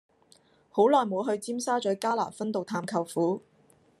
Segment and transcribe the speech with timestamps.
[0.71, 3.43] 好耐無去尖沙咀加拿分道探舅父